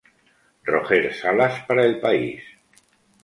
Roger 0.63 1.13
Salas 1.13 1.59
para 1.67 1.83
el 1.83 1.91
El 1.97 2.01
País. 2.01 2.41